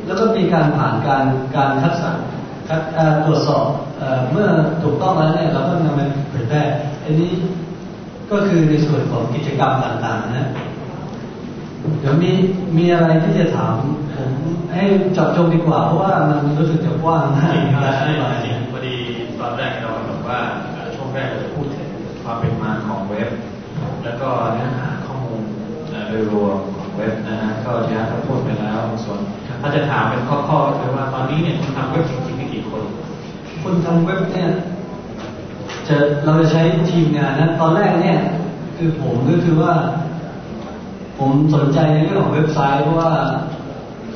[0.07, 1.25] แล้วก็มีการผ่านการ
[1.57, 2.17] การคัดสรร
[2.69, 2.81] คัด
[3.27, 3.67] ตรวจสอบ
[4.31, 4.49] เมื่อ
[4.83, 6.63] ถูกต้องแล้วเนี่ยเราก็นำมาเผยแพร่
[7.05, 7.31] อันนี้
[8.31, 10.49] ก็คือในส่วนของกิจกรรมต่างๆนะ
[12.01, 12.33] เดี๋ยวมี
[12.77, 13.75] มีอะไรที่จะถาม
[14.17, 14.31] ผม
[14.73, 14.83] ให้
[15.17, 18.95] จอบจงดีกว่าเพราะว่ามันรู้สึกจะกว้างมากจริงครับใช่ไหมจริงพอดี
[19.41, 20.39] ตอนแรกเราบอกว่า
[20.95, 21.89] ช่วงแรกเราจะพูดถึง
[22.23, 23.31] ความเป็นมาของเว็บ
[24.05, 25.43] แล้วก็เนื้อหาข้อมูล
[26.09, 29.19] โดยรวมของเว็บนะฮะก็ที่เราพูดไปแล้วส่วน
[29.61, 32.83] ถ้าจะถามเป็นข้อๆก็คือว่าตอนนี้เนี่ยคุณทำเว็บจริงๆมีกี่คน
[33.63, 34.49] คนทำเว็บเนี่ย
[35.89, 38.19] จะเราจะใช้ทีมงานนะตอนแรกเนี่ย
[38.77, 39.73] คือผมก็คือว่า
[41.19, 43.13] ผมสนใจในเรื่องของเว็บไซต์เพราะว่า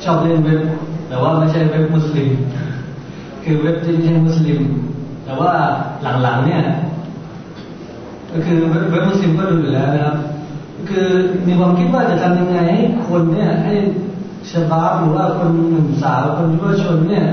[0.03, 0.61] ชอบเล่นเว็บ
[1.07, 2.29] แต่ว่าไม่ใช่เว็บมุสลิม
[3.43, 4.59] คือเว็บที่ไม่ใช่มุสลิม
[5.25, 5.51] แต่ว่า
[6.23, 6.63] หลังๆเนี่ย
[8.31, 8.59] ก็คือ
[8.89, 10.17] เว็บมุสลิมก็ดูอยู่แล้วนะครับ
[10.89, 11.07] คือ
[11.47, 13.73] มีความคิดว่าจะทำยังไงให้คนเนี่ยให้
[14.51, 17.25] ชบาบหรือว่าคนหนุ่มสาวคนยุวชนเนี่ย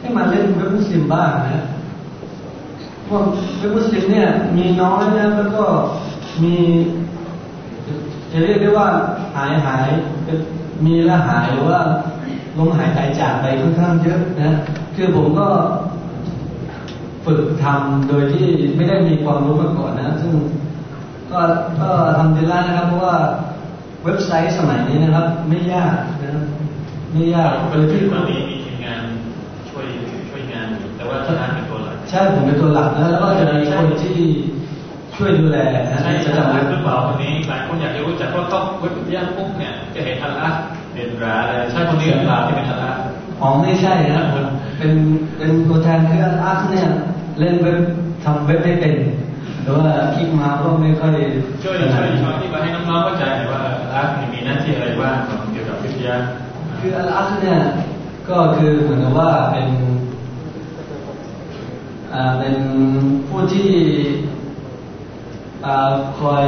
[0.00, 1.64] ให้มาเล่นเว็บมุสลิมบ้างนะ
[3.08, 3.24] พวก
[3.58, 5.64] เว็บมุสลิมเนี่ยมีน้อยนะแล้วก็
[6.42, 6.56] มี
[8.32, 8.88] จะเรียกได้ว่า
[9.36, 9.86] หายหาย
[10.84, 11.80] มีและหายหรือว่า
[12.58, 14.52] ลมหายใจจากไปค่อนข้างเยอะนะ
[14.96, 15.46] คือผมก็
[17.24, 20.34] ฝึกทำโดยที่ไม่ได้มีความรู้มาก่อนนะ ซึ่ง
[21.30, 21.40] ก็
[21.80, 21.88] ก็
[22.18, 23.16] ทำดีแล้วนะครับ เพราะว่า
[24.04, 26.44] เว็บไซต์สมัยนี้นะครับ ไม่ยากนะ
[27.12, 29.00] ไม่ยากโดยที่ตอนนี้มีทีมงาน
[29.68, 29.84] ช่วย
[30.28, 34.18] ช่วยงานอยู่แต่ว่าทนานเป็นตัวหลักใช่ผมเป็นตัวหลักนะแล้วก็จะมีคนที่
[35.20, 40.48] ช่วยดูแลนะใช่จะจะทำจำเว็เว็บบหรือเปล่าคนนี้หลายคนอยากจะรู้จักเพราะต้องเว็บวิทยาปุ๊บเนี่ยจะเห็นอัลละ
[40.92, 42.90] เด่นราเลยใช่คนนี้หรือเปล่าที่เป็นอัลละ
[43.40, 44.24] อ๋อไม่ใช่นะ
[44.78, 44.92] เป็น
[45.36, 46.86] เป็นตัวแทนเพื่อนอาร์ตเนี่ย
[47.38, 47.78] เล่นเว็บ
[48.24, 48.94] ทำเว็บไม่เป็น
[49.62, 51.14] หรือว่าคลิกมาก็ไม่ค่อย
[51.62, 54.02] ช่วยช่วยช่วยที่มาให้น้องๆเข้าใจหน่อยว่าอัลละ
[54.32, 55.16] มีหน้าที่อะไรบ้าง
[55.52, 56.14] เกี่ยวกับวิทยา
[56.78, 57.58] คืออัลอาร์ตเนี่ย
[58.28, 59.68] ก็คือเหมือนกับว่าเป็น
[62.14, 62.56] อ่าเป็น
[63.28, 64.39] ผู้ที่อ่า
[66.20, 66.46] คอย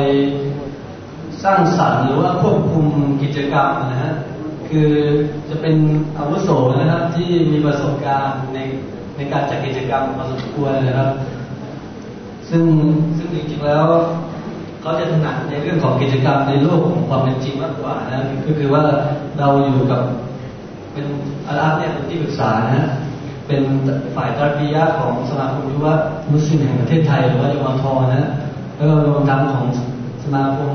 [1.42, 2.87] สร้างสรรค์หรือว่าควบคุม
[3.22, 4.14] กิจกรรมนะฮะ
[4.68, 4.90] คือ
[5.48, 5.77] จะเป็น
[6.18, 8.59] อาวุโสนะครับที่มีประสบการณ์ใน
[9.16, 11.11] ในการจัดกิจกรรมพอสมควรนะครับ
[12.51, 12.64] ซึ่ง
[13.16, 13.85] ซึ่งจริงๆแล้ว
[14.81, 18.83] เขาจะถนัดในเรื่องของกิจกรรมในโลกของความเป็นจริงมากกว่านะก็คือว่า
[19.38, 20.01] เราอยู่กับ
[20.92, 21.07] เป็น
[21.46, 22.88] อาราฟเนี่ยเป็นที่ปรึกษานะ
[23.46, 23.62] เป็น
[24.14, 25.87] ฝ่ายตรับียะของสมาคมยุว
[26.33, 28.33] มุสลิมแห่งประเทศไทยหรือว่ายมทนะ
[28.83, 29.66] แล้วก็รวมทั้งของ
[30.23, 30.75] สมาคม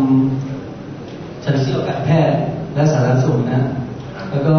[1.43, 2.37] ชันเชี่ยวการแพทย์
[2.73, 3.61] และสาธารณสุขนะ
[4.31, 4.55] แล้วก็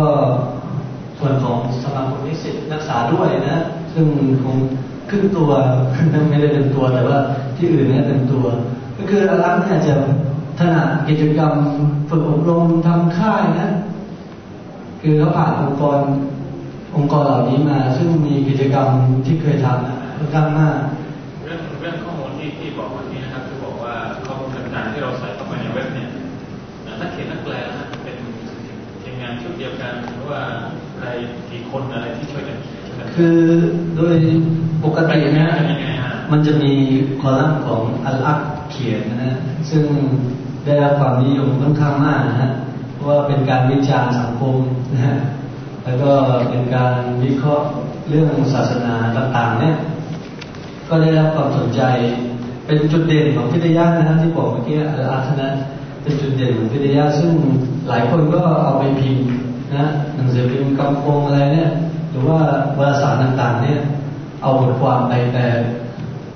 [1.19, 3.59] ส่วนของสมาคมนิสิตนักศึกษาด้วยนะ
[3.95, 4.07] ซึ่ง
[4.45, 4.57] คง
[5.11, 5.51] ขึ้นตัว
[6.29, 7.19] ไม่ได้เป็นตัวแต่ว่า
[7.57, 8.45] ที่อื่นเนี่ยเป็นตัว
[8.97, 9.95] ก็คืออารักเนี่ยจะ
[10.59, 11.55] ถนัดกิจกรรม
[12.09, 13.71] ฝึกอบรมทำค่ายนะ
[15.01, 15.99] คือเขาผ่านองค์กร
[16.97, 18.89] องค์กรเหล่านี้มา ซึ่งมีกิจกรรม
[19.25, 20.79] ที่เคยทำค่อนข้างมาก
[29.71, 30.43] ดเดียวกันหรือว่า
[30.97, 31.07] ใคร
[31.51, 33.39] กี่คนอะไรที่ช่วยกันช่วยกันคือ
[33.97, 34.17] โดย
[34.85, 36.73] ปกตินะเป็นยังไงฮะมันจะมี
[37.21, 39.37] คอลัมน์ของอัลอักเขียนนะฮะ
[39.71, 39.85] ซึ่ง
[40.65, 42.51] ได้รับความนิยมค่อนข้างมากนะฮะ
[42.95, 44.55] เพราะว่าเป็นการวิจารณ์สังคม
[44.93, 45.17] นะฮะ
[45.85, 46.13] แล้วก็
[46.51, 47.67] เป็นการวิเคราะห์
[48.09, 49.77] เรื่องศาสนาต่างๆ เนี่ย
[50.89, 51.83] ก็ได้รับความสนใจ
[52.67, 55.49] เป็นจุดเด่นของพิทยานะฮะที่บอกเมื่อกี้อัลอาทนะ
[56.03, 57.33] เป็นจุดเด่นของพิทยาซึ่ง
[57.89, 59.27] หลายคนก็เอาไปพิมพ์
[59.75, 59.85] นะ
[60.17, 61.71] หนังสือพิมพ์กำพงอะไรเนี่ย
[62.11, 62.39] หรือว่า
[62.79, 63.81] วารสารต่างๆ เนี่ย
[64.43, 65.45] เอาบทความไปแต่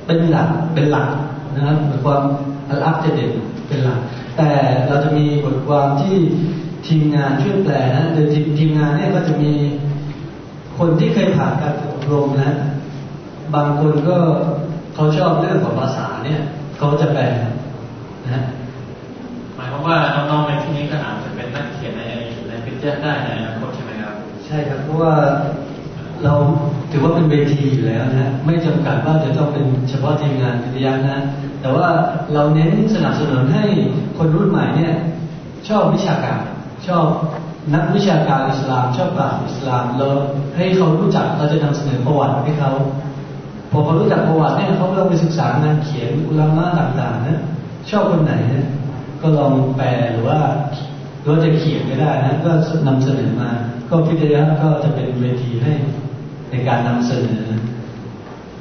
[0.07, 1.09] เป็นหลักเป็นหลัก
[1.55, 2.21] นะครับบทความ
[2.68, 3.33] อัลอัพจะเด่น
[3.68, 3.99] เป็นหลัก
[4.37, 4.51] แต่
[4.87, 6.16] เราจะมีบทความที่
[6.87, 9.53] ทีมงานช่วยแปลนะโดยทีมทีมงานเนี่ยก็จะมี
[10.79, 12.53] คนที่เคยผ่านการอบรมนะ
[13.55, 14.16] บางคนก็
[14.95, 16.40] เขาชอบเรื่องของภาษาเนี่ย
[16.79, 17.23] เขาจะแปล
[18.31, 18.42] นะ
[19.57, 21.91] หมายความว่าน้องๆในที่นี้ก็อาจจะเป็นนักเขียน
[22.83, 24.14] จารได้ในอนาคตใช่ไหมครับ
[24.47, 25.14] ใช่ครับ เพราะว่า
[26.25, 26.35] เรา
[26.90, 31.18] ถือว่าเป็นเวทีอยู่แล้วนะ ไม่จำกัดว่าจะต้องเป็นเฉพาะทีมงานวิทยานะ
[31.61, 31.88] แต่ว่า
[32.35, 33.64] เราเน้นสนับสนุนให้
[34.18, 34.95] คนรุ่นใหม่เนี่ย
[35.68, 36.40] ชอบวิชาการ
[36.87, 37.07] ชอบ
[37.75, 40.07] นักวิชาการอิสลาม ชอบปราชญ์อิสลามเรา
[40.57, 42.73] ให้เขารู้จักเราจะนำเสนอประวัติให้เขา
[43.71, 47.40] พอเขารู้จักประวัติเนี่ยเขาก็ลองไปศึกษางานเขียนอุลามะต่างๆนะ
[47.90, 48.68] ชอบคนไหนนะ
[49.23, 50.38] ก็ลองแปลหรือว่า
[51.23, 52.51] หรือว่าจะเขียนก็ได้นะก็
[52.87, 53.51] นำเสนอมา
[53.91, 55.73] ก็พิจารณาก็จะเป็นเวทีให้
[56.51, 57.43] ในการนำเสนอ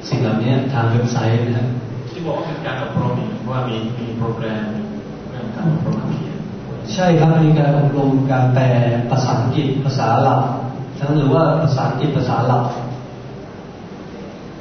[0.08, 1.66] สิ่งเหล่านี้ทางเว็บไซต์นะครับ
[2.10, 4.64] ที่บอกว่าเป็นการอบรมเนี่ยว่ามีมีโปรแกรม
[5.30, 6.36] เรื่องการอบรมนักเรียน
[6.94, 8.64] ใช่ครับมีการอบรมการแปล
[9.10, 10.42] ภาษาอังกฤษภาษาหลัก
[10.98, 12.64] ทั้งหรือว่าภาษาอังกฤษภาษาหลัก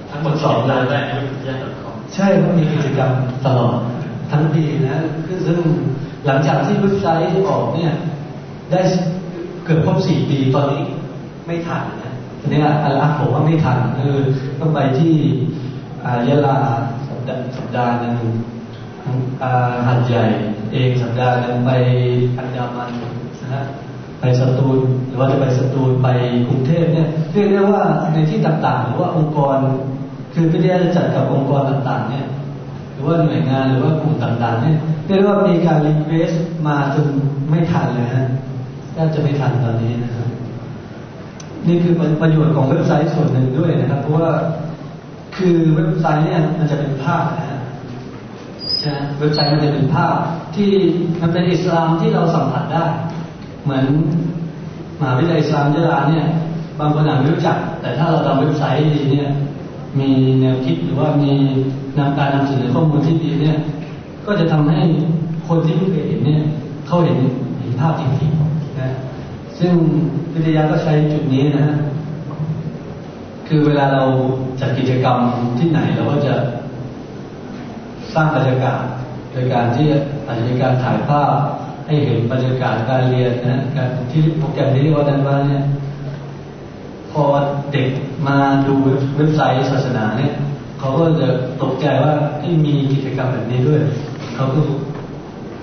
[0.10, 3.12] ทั้งหมดสองรายได้ในวิทยา .com ใช่ก็มีกิจกรรม
[3.46, 3.76] ตลอด
[4.32, 5.60] ทั้งปีนะคือซึ่ง
[6.26, 7.94] หลังจากที่เว็บไซต์ออกเนี่ย
[8.72, 8.80] ได้
[9.64, 10.82] เกือบครบสี่ปีตอนนี้
[11.48, 14.16] ไม่ทันนะทีนี้อัลอาบอกว่าไม่ทันคือ
[14.60, 15.14] ต้องไปที่
[16.06, 16.58] อายะลา
[17.08, 18.18] สัปดาห์สัปดาห์หนึ่ง
[19.44, 19.52] อา
[19.88, 20.26] หาดใหญ่
[20.74, 21.72] เองสัปดาห์หนึ่งไป
[22.38, 22.90] อันดามัน
[23.42, 23.64] นะฮะ
[24.20, 26.08] ไปสตูลหรือว่าจะไปสตูลไป
[26.48, 29.58] กรุงเทพเนี่ยเรียกได้ว่าในที่ต่างๆ หรือว่าองค์กร
[30.34, 32.26] คือฟิตยาจัดกับองค์กรต่างๆ เนี่ย
[33.02, 36.32] หรือว่าหน่วยงานหรือว่ากลุ่มต่างๆเนี่ยเรียกว่ามีการ request
[36.68, 37.08] มาจน
[37.50, 38.28] ไม่ทันเลยฮะ
[38.94, 40.28] แทบจะไม่ทันตอนนี้นะครับ
[41.68, 44.32] นี่คือประโยชน์ของเว็บไซต์ส่วนหนึ่งด้วยนะครับ เพราะว่า
[45.38, 47.60] คือเว็บไซต์เนี่ยมันจะเป็นภาพนะฮะ
[48.80, 50.16] ใช่เว็บไซต์มันจะเป็นภาพ
[50.56, 50.72] ที่
[51.22, 52.86] มันเป็นอิสลามที่เราสัมผัสได้
[53.64, 53.86] เหมือน
[55.00, 56.26] มหาวิทยาลัยอิสลามยะลาเนี่ย
[56.80, 59.30] บางคนอาจไม่รู้จัก แต่ถ้าเราทำเว็บไซต์ดีเนี่ย
[60.00, 60.10] มี
[60.40, 61.34] แนวคิดหรือว่ามี
[61.98, 63.58] นำการนำเสนอข้อมูลที่ดีเนี่ย
[64.26, 64.80] ก็จะทำให้
[65.48, 66.42] คนที่ไม่เคยเห็นเนี่ย
[66.88, 67.18] เขาเห็น
[67.60, 68.90] เห็นภาพจริงๆนะ
[69.60, 69.74] ซึ่ง
[70.34, 71.78] วิทยาก็ใช้จุดนี้นะฮะ
[73.48, 74.04] คือเวลาเรา
[74.60, 75.18] จัดกิจกรรม
[75.58, 76.36] ที่ไหนเราก็จะ
[78.14, 78.82] สร้างบรรยากาศ
[79.32, 79.88] โดยการที่
[80.26, 81.32] อาจจะมีการถ่ายภาพ
[81.86, 85.64] ให้เห็นบรรยากาศการเรียนนะการที่โปรแกรมที่เรียกว่าดันว่าเนี่ย
[87.12, 87.24] พอ
[87.72, 87.88] เด็ก
[88.28, 88.76] มาดู
[89.18, 90.34] เว็บไซต์ศาสนาเนี่ย
[90.82, 91.28] เขาก็จะ
[91.62, 93.82] ตกใจว่าที่มีกิจกรรมแบบนี้ด้วย
[94.36, 94.60] เขาก็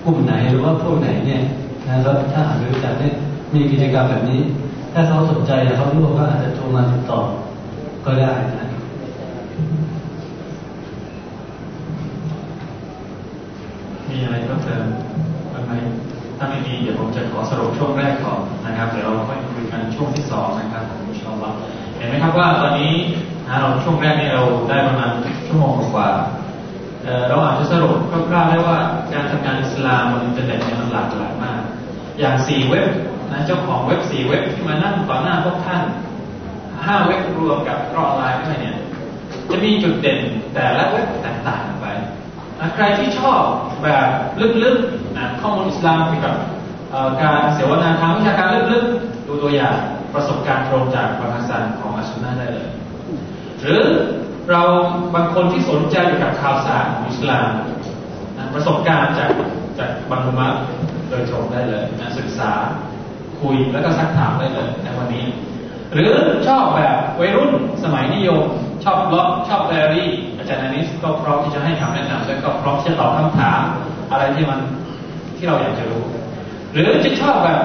[0.05, 1.43] กลุ่มไหนหรือว่าพวกไหนเนี่ย
[1.87, 3.13] นะครับถ้าหากรู้จักเนี่ย
[3.53, 4.41] มีกิจกรรมแบบนี้
[4.93, 7.19] ถ้าเขาสนใจเขาร่วมก็อาจจะโทรมาติดต่อ
[8.05, 8.67] ก็ได้นะ
[14.09, 14.83] มีอะไรเพิ่มเติม
[15.53, 15.73] บ้างไหม
[16.37, 21.55] ถ้าไม่มีเดี๋ยวผมจะขอสรุปช่วงแรกก่อนนะครับเดี๋ยวเราค่อยคุยกันช่วงที่สองนะครับผมอินชอัลลอฮ์
[21.97, 22.93] เห็นไหมครับว่าตอนนี้
[23.49, 25.09] นะเราช่วงแรกนี่เราได้ประมาณ
[25.47, 26.09] ชั่วโมงกว่า
[27.03, 27.93] เเราอาจจะสรุป
[28.29, 28.77] คร่าวๆได้ว่า
[29.13, 31.59] การทำงานอิสลามบนอินเทอร์เน็ตเนี่ยมันหลากหลายมาก
[32.19, 32.87] อย่างสี่เว็บ
[33.31, 35.83] นะเจ้าของเว็บสี่เว็บที่มานั่งต่อหน้าพวกท่าน
[36.85, 38.75] ห้าเว็บรวมกับรออนไลน์ด้วยเนี่ย
[39.51, 40.19] จะมีจุดเด่น
[40.53, 41.87] แต่ละเว็บแตกต่างกันไป
[42.59, 43.41] นะใครที่ชอบ
[43.83, 44.07] แบบ
[44.63, 46.35] ลึกๆนะข้อมูลอิสลามเกี่ยวกับ
[47.23, 49.75] การเสวนาทางวิชาการลึกๆ ดูตัวอย่าง
[50.13, 52.69] ประสบการณ์ตรงจากบังฮัสซันของอัสซุนนะห์ได้เลย
[53.61, 53.81] หรือ
[54.51, 54.63] เรา
[55.15, 57.47] บางคนที่สนใจเกี่กับข่าวสารของอิสลาม
[58.37, 59.31] นะประสบการณ์จาก
[59.79, 60.61] จากบางอุมะห์
[61.09, 62.51] โดยตรงได้เลยนะศึกษา
[63.41, 65.25] คุยแล้วก็ซักถามได้เลยในวันนี้
[65.93, 66.13] หรือ
[66.47, 67.51] ชอบแบบวัยรุ่น
[67.83, 68.43] สมัยนิยม
[68.83, 73.61] ชอบบล็อกชอบไดอารี่อาจารย์อานิสก็พร้อมที่จะให้คำแนะนำและก็พร้อมที่จะตอบคำถาม
[74.11, 74.59] อะไรที่มัน
[75.37, 76.03] ที่เราอยากจะรู้
[76.71, 77.59] หรือจะชอบแบบ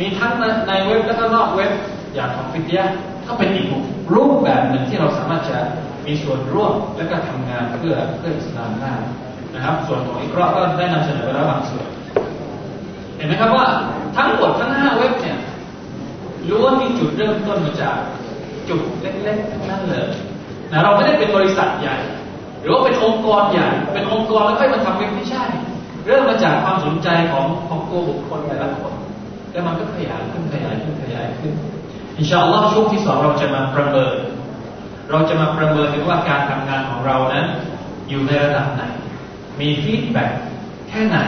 [0.00, 0.32] มีทั้ง
[0.68, 1.72] ในเว็บและก็นอกเว็บ
[2.14, 2.84] อย่างของฟิตยะ
[3.26, 3.66] ก็เป็นอีก
[4.14, 5.58] รูปแบบหนึ่งที่เราสามารถจะ
[6.06, 8.94] มีส่วนร่วมและก็ทำงานเพื่อเพื่ออิสลามได้
[9.54, 11.86] นะครับ ส่วนของอีกรอบก็ได้นำเสนอไปแล้วบางส่วน
[13.16, 13.66] เห็นไหมครับว่า
[14.16, 15.38] ทั้งหมดทั้งห้าเว็บเนี่ย
[16.50, 17.96] ล้วนมีจุดเริ่มต้นมาจาก
[18.68, 20.06] จุดเล็กๆทั้งนั้นเลย
[20.70, 21.96] นะเราไม่ได้เป็นบริษัทใหญ่
[22.60, 25.44] หรือว่าเป็นองค์กรใหญ่เป็นองค์กรแล้วค่อยมาทำเว็บไม่ใช่
[26.06, 28.92] เริ่มมาจากความสนใจของของตัวบุคคลแต่ละคน
[29.50, 31.52] แล้วมันก็ขยายขึ้นขยายขึ้นขยายขึ้น
[32.18, 34.16] อินชาอัลลอฮ์ช่วงที่สองเราจะมาประเมิน
[35.10, 37.44] เราจะมาประเมินกันว่าการทำงานของเรานั้น
[38.08, 38.82] อยู่ในระดับไหน
[39.60, 40.30] มี feedback
[40.88, 41.18] แค่ไหน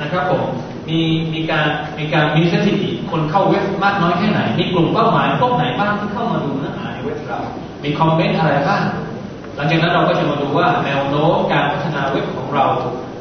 [0.00, 0.42] นะครับผม
[0.88, 0.98] มี
[1.34, 1.66] มีการ
[1.98, 7.40] มีการมีสถิติคนเข้าเว็บมากน้อยแค่ไหน มีกลุ่มเป้าหมายพวกไหนบ้างที่เข้ามาดูเนื้อหาในเว็บเรา
[7.82, 8.82] มี comment อะไรบ้าง
[9.56, 12.66] หลังจากนั้นเราก็จะมาดูว่าแนวโน้มการพัฒนาเว็บของเรา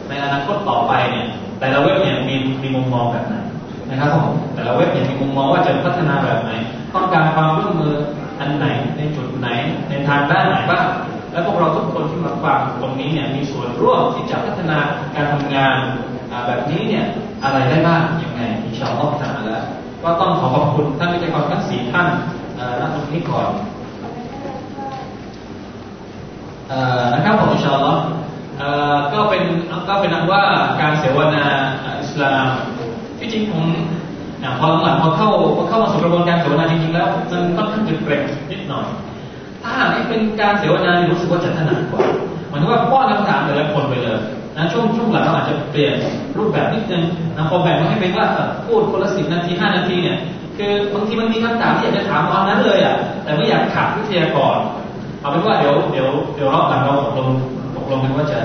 [0.07, 1.27] ในอนาคตต่อไปเนี่ย
[1.59, 3.35] แต่ละเว็บเนี่ยมีมีมุมมองแบบไหน
[3.89, 6.51] นะครับผมแต่ละเว็บเนี่ยมีมุมมองว่าจะพัฒนาแบบไหน
[6.93, 7.95] ต้องการความร่วมมือ
[8.39, 8.65] อันไหน
[8.97, 9.47] ในจุดไหน
[9.89, 10.85] ในทางด้านไหนบ้าง
[11.31, 14.77] และพวกเราทุกคนที่มาฟังตรงนี้เนี่ยมีส่วนร่วมที่จะพัฒนา
[15.15, 15.75] การทำงาน
[16.47, 17.05] แบบนี้เนี่ย
[17.43, 19.57] อะไรได้บ้างยังไงอินชาอัลลอฮ์ตะอาลา
[20.03, 22.07] ก็ต้องขอขอบคุณท่านวิทยากรทั้งสี่ท่าน
[22.79, 23.47] ณตรงนี้ก่อน
[27.13, 28.01] นะครับผมชาอัลลอฮ์
[28.57, 29.43] เอ่อก็เป็น
[29.87, 30.43] ก็เป็นนันว่า
[30.81, 31.45] การเสวนา
[32.01, 32.45] อิสลาม
[33.19, 33.63] ที่จริงผม
[34.59, 38.85] พอหลังๆพอเข้าพอเข้ามาสู่กระบวนการเสวนาจริงๆแล้วมันค่อนข้างจะเกรงนิดหน่อย
[39.61, 42.03] ถ้าหากเป็นการเสวนานรู้สึกว่าจะถนัดกว่า
[42.49, 44.19] หมายถึงว่าป้อนคำถามแต่ละคนไปเลย
[44.57, 45.93] นะช่วงช่วงหลังเราอาจจะเปลี่ยน
[46.37, 47.03] รูปแบบนิดนึง
[47.35, 48.27] นะพอแบ่งมาให้เป็นว่า
[48.65, 50.17] พูดคนละสิบนาทีห้านาทีเนี่ย
[50.57, 54.57] คือบางทีมันมีคำถามที่อยากจะถามตอนนั้นเลยอะแต่ไม่อยากขัดวิทยากร
[55.21, 57.27] เอาเป็นว่าเดี๋ยวเดี๋ยวเดี๋ยวรอบหลังเราตกลง
[57.75, 58.39] ตกลงกันว่าจะ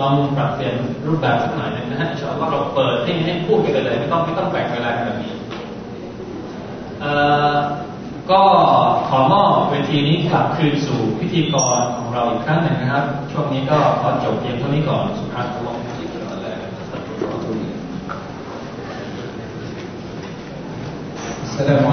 [0.00, 0.74] ลองปรับเปลี่ยน
[1.06, 5.32] รูปแบบสักหน่อยนะฮะชอบว่าเราเปิดให้ให้พูดกันเลยไม่ต้องไม่ต้องแบ่งเวลาแบบนี้
[7.00, 7.12] เอ่
[7.52, 7.54] อ
[8.30, 8.42] ก็
[9.08, 15.78] ขอมอบเวทีนี้กลับคืนสู่พิธีกรของเราอีกครั้งหนึ่งนะครับ ช่วงนี้ก็ขอจบเพียงเท่านี้ก่อนสุภาพบุรุษ
[21.54, 21.90] แสดงว่า